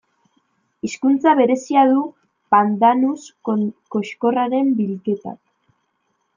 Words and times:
Hizkuntza 0.87 1.33
berezia 1.39 1.83
du 1.91 2.01
pandanus 2.55 3.29
koxkorraren 3.51 4.75
bilketak. 4.83 5.41